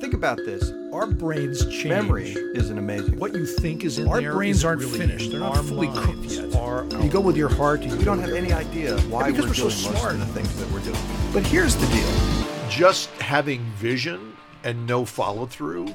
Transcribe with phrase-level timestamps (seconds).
[0.00, 0.72] Think about this.
[0.92, 1.84] Our brains change.
[1.84, 3.18] Memory is an amazing.
[3.18, 5.30] What you think is in Our there brains is aren't really finished.
[5.30, 6.60] They're not fully cooked minds yet.
[6.60, 7.82] Are, you go with your heart.
[7.82, 10.14] You we don't have any idea why because we're, we're so doing most smart.
[10.14, 10.98] of the things that we're doing.
[11.32, 12.68] But here's the deal.
[12.68, 15.94] Just having vision and no follow through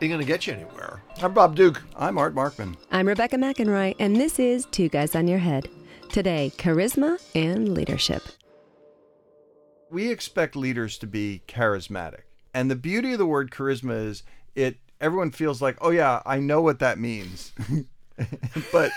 [0.00, 1.02] ain't gonna get you anywhere.
[1.22, 1.82] I'm Bob Duke.
[1.96, 2.76] I'm Art Markman.
[2.90, 5.68] I'm Rebecca McInroy, and this is Two Guys on Your Head.
[6.10, 8.22] Today, charisma and leadership.
[9.90, 12.25] We expect leaders to be charismatic.
[12.56, 14.22] And the beauty of the word charisma is
[14.54, 17.52] it everyone feels like, "Oh yeah, I know what that means."
[18.72, 18.90] but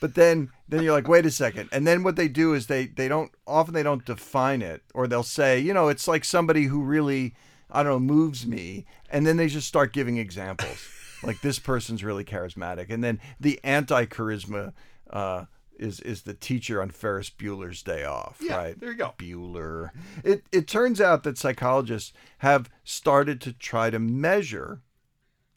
[0.00, 1.68] but then then you're like, "Wait a second.
[1.70, 5.06] And then what they do is they they don't often they don't define it or
[5.06, 7.36] they'll say, "You know, it's like somebody who really
[7.70, 10.88] I don't know, moves me." And then they just start giving examples.
[11.22, 12.90] like this person's really charismatic.
[12.90, 14.72] And then the anti-charisma
[15.10, 15.44] uh
[15.78, 18.80] is is the teacher on Ferris Bueller's Day Off, Yeah, right?
[18.80, 19.14] there you go.
[19.18, 19.90] Bueller.
[20.24, 24.82] It it turns out that psychologists have started to try to measure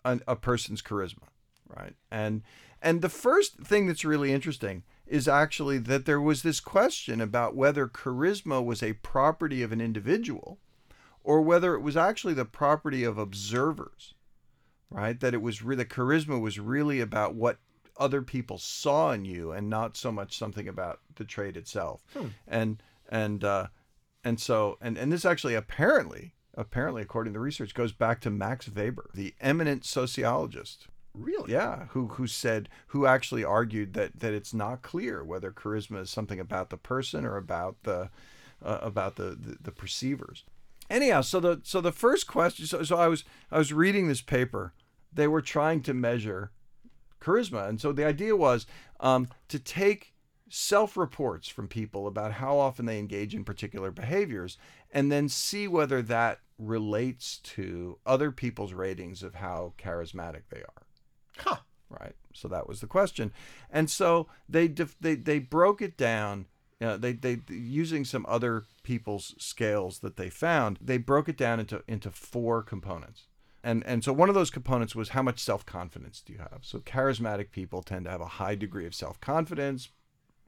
[0.05, 1.27] an, a person's charisma,
[1.67, 1.95] right?
[2.09, 2.43] And
[2.81, 7.55] and the first thing that's really interesting is actually that there was this question about
[7.55, 10.57] whether charisma was a property of an individual
[11.23, 14.13] or whether it was actually the property of observers,
[14.89, 15.19] right?
[15.19, 17.57] That it was really charisma was really about what
[18.01, 22.03] other people saw in you and not so much something about the trade itself.
[22.47, 23.67] And and uh,
[24.23, 28.31] and so and and this actually apparently apparently according to the research goes back to
[28.31, 30.87] Max Weber, the eminent sociologist.
[31.13, 31.51] Really?
[31.51, 36.09] Yeah, who who said who actually argued that that it's not clear whether charisma is
[36.09, 38.09] something about the person or about the
[38.65, 40.43] uh, about the, the the perceivers.
[40.89, 44.21] Anyhow, so the so the first question so, so I was I was reading this
[44.21, 44.73] paper.
[45.13, 46.51] They were trying to measure
[47.21, 48.65] charisma, and so the idea was
[48.99, 50.13] um, to take
[50.49, 54.57] self-reports from people about how often they engage in particular behaviors,
[54.91, 60.85] and then see whether that relates to other people's ratings of how charismatic they are
[61.37, 61.57] Huh.
[61.89, 62.15] right?
[62.33, 63.31] So that was the question,
[63.69, 66.47] and so they def- they they broke it down.
[66.81, 70.77] Uh, they they using some other people's scales that they found.
[70.81, 73.27] They broke it down into into four components,
[73.63, 76.59] and and so one of those components was how much self confidence do you have?
[76.61, 79.89] So charismatic people tend to have a high degree of self confidence.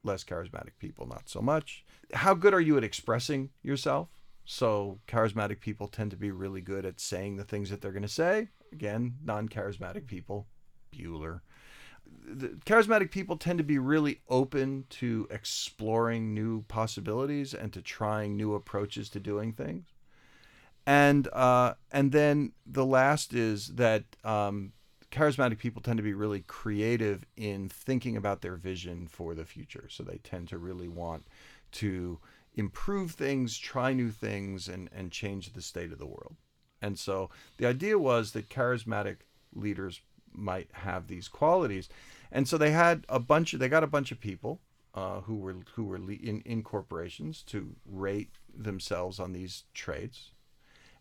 [0.04, 1.86] Less charismatic people, not so much.
[2.14, 4.10] How good are you at expressing yourself?
[4.44, 8.02] So charismatic people tend to be really good at saying the things that they're going
[8.04, 8.50] to say.
[8.74, 10.48] Again, non-charismatic people
[10.94, 11.42] Bueller.
[12.06, 18.36] The charismatic people tend to be really open to exploring new possibilities and to trying
[18.36, 19.86] new approaches to doing things.
[20.86, 24.74] And uh, and then the last is that um,
[25.12, 29.88] charismatic people tend to be really creative in thinking about their vision for the future.
[29.90, 31.26] So they tend to really want
[31.74, 32.20] to
[32.56, 36.36] improve things, try new things, and and change the state of the world.
[36.82, 39.18] And so the idea was that charismatic
[39.54, 40.02] leaders
[40.34, 41.88] might have these qualities,
[42.32, 44.60] and so they had a bunch of they got a bunch of people
[44.94, 50.32] uh, who were who were in in corporations to rate themselves on these traits,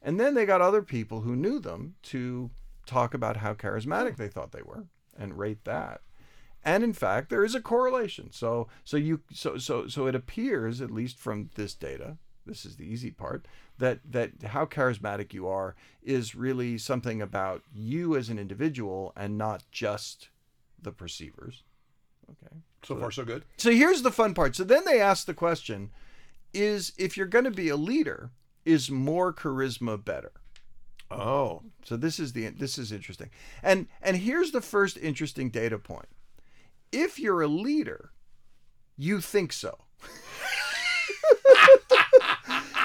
[0.03, 2.51] and then they got other people who knew them to
[2.87, 4.87] talk about how charismatic they thought they were
[5.17, 6.01] and rate that.
[6.65, 8.31] And in fact, there is a correlation.
[8.33, 12.77] So so you so so so it appears at least from this data this is
[12.77, 13.47] the easy part
[13.79, 19.39] that that how charismatic you are is really something about you as an individual and
[19.39, 20.29] not just
[20.81, 21.63] the perceivers
[22.31, 23.45] okay So far, so good.
[23.57, 25.91] so here's the fun part so then they ask the question
[26.53, 28.31] is if you're going to be a leader
[28.65, 30.33] is more charisma better.
[31.11, 33.31] Oh, so this is the this is interesting.
[33.63, 36.09] And and here's the first interesting data point.
[36.91, 38.13] If you're a leader
[38.97, 39.79] you think so.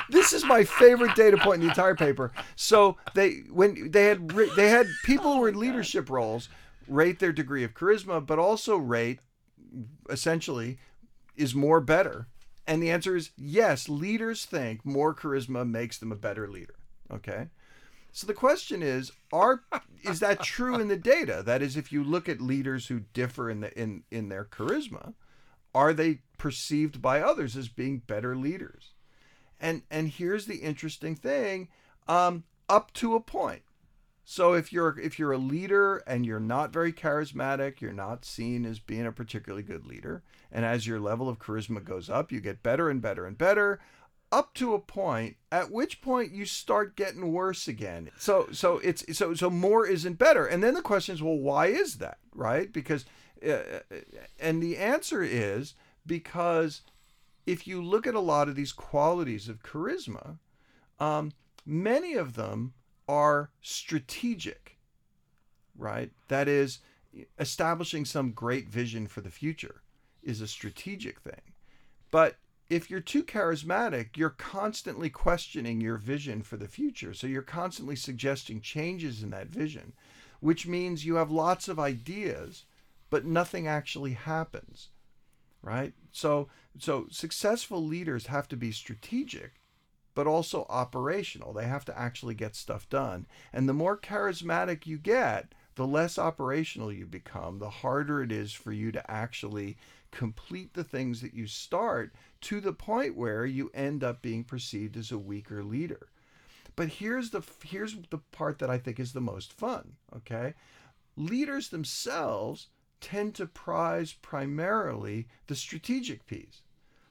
[0.10, 2.32] This is my favorite data point in the entire paper.
[2.56, 6.48] So they when they had they had people who were in oh leadership roles
[6.88, 9.20] rate their degree of charisma, but also rate
[10.09, 10.80] essentially
[11.36, 12.30] is more better.
[12.67, 13.88] And the answer is yes.
[13.88, 16.75] Leaders think more charisma makes them a better leader.
[17.11, 17.47] Okay.
[18.11, 19.64] So the question is, are
[20.03, 21.43] is that true in the data?
[21.46, 25.14] That is, if you look at leaders who differ in the in in their charisma,
[25.73, 28.93] are they perceived by others as being better leaders?
[29.59, 31.70] And and here's the interesting thing,
[32.08, 33.61] um, up to a point.
[34.29, 38.66] So if you're if you're a leader and you're not very charismatic, you're not seen
[38.66, 40.22] as being a particularly good leader,
[40.52, 43.79] and as your level of charisma goes up, you get better and better and better
[44.29, 48.12] up to a point at which point you start getting worse again.
[48.18, 50.46] So so it's so so more isn't better.
[50.46, 52.70] And then the question is well why is that right?
[52.73, 53.06] Because
[53.47, 53.80] uh,
[54.41, 55.73] and the answer is
[56.06, 56.82] because
[57.46, 60.38] if you look at a lot of these qualities of charisma
[61.00, 61.32] um,
[61.66, 62.73] many of them
[63.08, 64.78] are strategic,
[65.78, 66.12] right?
[66.28, 66.80] That is,
[67.40, 69.82] establishing some great vision for the future
[70.22, 71.42] is a strategic thing.
[72.12, 72.36] But
[72.70, 77.14] if you're too charismatic, you're constantly questioning your vision for the future.
[77.14, 79.94] So you're constantly suggesting changes in that vision,
[80.42, 82.66] which means you have lots of ideas,
[83.09, 84.90] but nothing actually happens.
[85.62, 85.94] Right?
[86.12, 89.54] So so successful leaders have to be strategic,
[90.17, 91.53] but also operational.
[91.53, 93.28] They have to actually get stuff done.
[93.53, 98.52] And the more charismatic you get, the less operational you become, the harder it is
[98.52, 99.78] for you to actually
[100.09, 104.97] complete the things that you start to the point where you end up being perceived
[104.97, 106.08] as a weaker leader.
[106.75, 110.55] But here's the here's the part that I think is the most fun, okay?
[111.16, 112.70] Leaders themselves
[113.02, 116.63] tend to prize primarily the strategic piece.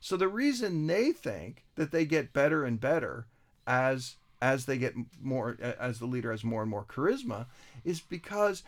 [0.07, 3.27] So the reason they think that they get better and better
[3.67, 7.47] as as they get more as the leader has more and more charisma
[7.85, 8.63] is because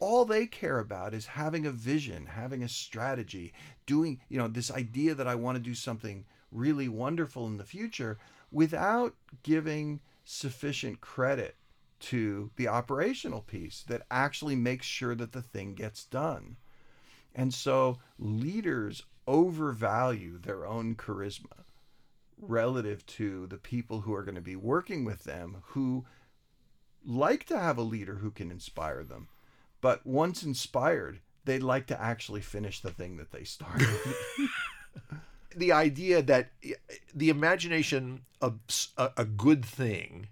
[0.00, 3.54] all they care about is having a vision, having a strategy,
[3.86, 7.64] doing, you know, this idea that I want to do something really wonderful in the
[7.64, 8.18] future
[8.52, 11.56] without giving sufficient credit
[12.00, 16.56] to the operational piece that actually makes sure that the thing gets done.
[17.34, 21.64] And so leaders overvalue their own charisma
[22.38, 26.04] relative to the people who are going to be working with them who
[27.04, 29.28] like to have a leader who can inspire them
[29.80, 33.88] but once inspired, they'd like to actually finish the thing that they started.
[35.56, 36.72] the idea that eh,
[37.14, 38.58] the imagination of
[38.96, 40.28] a, a good thing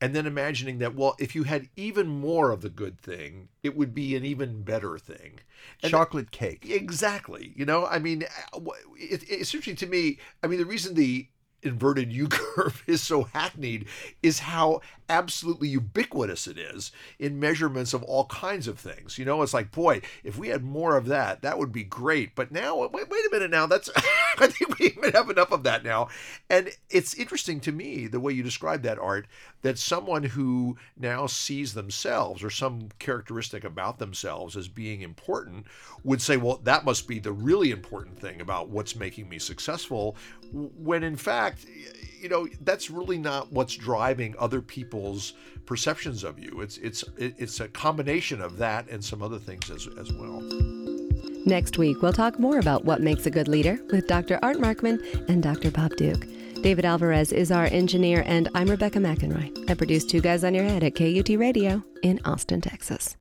[0.00, 3.76] and then imagining that well if you had even more of the good thing it
[3.76, 5.40] would be an even better thing.
[5.82, 6.66] And chocolate cake.
[6.68, 8.60] Exactly you know i mean uh,
[8.96, 11.28] it, it's interesting to me i mean the reason the
[11.62, 13.86] inverted U curve is so hackneyed
[14.22, 19.18] is how absolutely ubiquitous it is in measurements of all kinds of things.
[19.18, 22.34] You know, it's like, boy, if we had more of that, that would be great.
[22.34, 23.88] But now, wait, wait a minute now, that's,
[24.38, 26.08] I think we even have enough of that now.
[26.50, 29.26] And it's interesting to me, the way you describe that art,
[29.62, 35.66] that someone who now sees themselves or some characteristic about themselves as being important
[36.04, 40.16] would say, well, that must be the really important thing about what's making me successful.
[40.52, 41.47] When in fact,
[42.20, 45.34] you know, that's really not what's driving other people's
[45.66, 46.60] perceptions of you.
[46.60, 50.40] It's it's it's a combination of that and some other things as as well.
[51.46, 54.38] Next week, we'll talk more about what makes a good leader with Dr.
[54.42, 54.98] Art Markman
[55.28, 55.70] and Dr.
[55.70, 56.26] Bob Duke.
[56.62, 59.70] David Alvarez is our engineer, and I'm Rebecca McInroy.
[59.70, 63.16] I produce Two Guys on Your Head at KUT Radio in Austin, Texas.